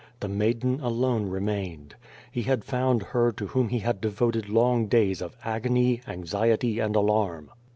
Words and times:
The 0.19 0.27
maiden 0.27 0.79
alone 0.81 1.27
remained. 1.29 1.93
He 2.31 2.41
had 2.41 2.63
found 2.65 3.03
her 3.03 3.31
to 3.33 3.45
whom 3.45 3.69
he 3.69 3.77
had 3.77 4.01
devoted 4.01 4.49
long 4.49 4.87
days 4.87 5.21
of 5.21 5.37
agony, 5.45 6.01
anxiety 6.07 6.79
and 6.79 6.95
alarm. 6.95 7.51